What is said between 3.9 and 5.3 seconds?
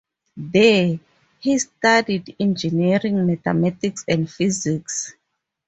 and physics.